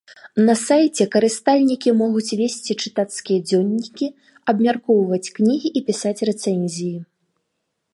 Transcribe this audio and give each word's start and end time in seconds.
На 0.47 0.53
сайце 0.67 1.03
карыстальнікі 1.15 1.89
могуць 1.99 2.35
весці 2.41 2.77
чытацкія 2.85 3.39
дзённікі, 3.51 4.05
абмяркоўваць 4.55 5.25
кнігі 5.41 5.69
і 5.79 5.89
пісаць 5.93 6.21
рэцэнзіі. 6.33 6.97